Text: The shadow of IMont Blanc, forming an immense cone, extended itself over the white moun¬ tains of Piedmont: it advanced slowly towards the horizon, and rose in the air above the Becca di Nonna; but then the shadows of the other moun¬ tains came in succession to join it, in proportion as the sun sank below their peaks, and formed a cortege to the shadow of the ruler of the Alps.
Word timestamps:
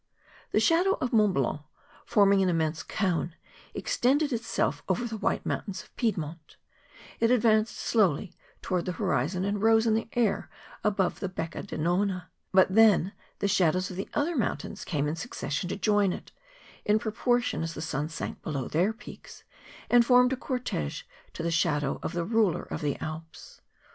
The 0.51 0.59
shadow 0.59 0.97
of 0.99 1.11
IMont 1.11 1.31
Blanc, 1.33 1.61
forming 2.07 2.41
an 2.41 2.49
immense 2.49 2.81
cone, 2.81 3.35
extended 3.75 4.33
itself 4.33 4.81
over 4.89 5.05
the 5.05 5.15
white 5.19 5.43
moun¬ 5.45 5.63
tains 5.67 5.83
of 5.83 5.95
Piedmont: 5.95 6.55
it 7.19 7.29
advanced 7.29 7.77
slowly 7.77 8.33
towards 8.63 8.87
the 8.87 8.93
horizon, 8.93 9.45
and 9.45 9.61
rose 9.61 9.85
in 9.85 9.93
the 9.93 10.09
air 10.13 10.49
above 10.83 11.19
the 11.19 11.29
Becca 11.29 11.61
di 11.61 11.77
Nonna; 11.77 12.31
but 12.51 12.73
then 12.73 13.13
the 13.37 13.47
shadows 13.47 13.91
of 13.91 13.95
the 13.95 14.09
other 14.15 14.35
moun¬ 14.35 14.57
tains 14.57 14.83
came 14.83 15.07
in 15.07 15.15
succession 15.15 15.69
to 15.69 15.75
join 15.77 16.11
it, 16.13 16.31
in 16.83 16.97
proportion 16.97 17.61
as 17.61 17.75
the 17.75 17.79
sun 17.79 18.09
sank 18.09 18.41
below 18.41 18.67
their 18.67 18.93
peaks, 18.93 19.43
and 19.87 20.03
formed 20.03 20.33
a 20.33 20.35
cortege 20.35 21.03
to 21.33 21.43
the 21.43 21.51
shadow 21.51 21.99
of 22.01 22.13
the 22.13 22.25
ruler 22.25 22.63
of 22.63 22.81
the 22.81 22.97
Alps. 22.99 23.61